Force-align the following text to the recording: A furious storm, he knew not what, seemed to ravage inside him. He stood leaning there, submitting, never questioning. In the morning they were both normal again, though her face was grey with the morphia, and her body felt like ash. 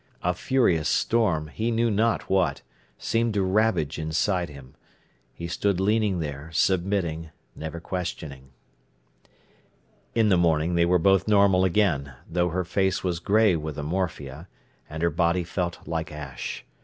A 0.23 0.33
furious 0.33 0.89
storm, 0.89 1.49
he 1.49 1.69
knew 1.69 1.91
not 1.91 2.27
what, 2.27 2.63
seemed 2.97 3.35
to 3.35 3.43
ravage 3.43 3.99
inside 3.99 4.49
him. 4.49 4.73
He 5.31 5.47
stood 5.47 5.79
leaning 5.79 6.17
there, 6.17 6.49
submitting, 6.53 7.29
never 7.55 7.79
questioning. 7.79 8.49
In 10.15 10.29
the 10.29 10.37
morning 10.37 10.73
they 10.73 10.85
were 10.85 10.97
both 10.97 11.27
normal 11.27 11.65
again, 11.65 12.15
though 12.27 12.49
her 12.49 12.65
face 12.65 13.03
was 13.03 13.19
grey 13.19 13.55
with 13.55 13.75
the 13.75 13.83
morphia, 13.83 14.47
and 14.89 15.03
her 15.03 15.11
body 15.11 15.43
felt 15.43 15.87
like 15.87 16.11
ash. 16.11 16.65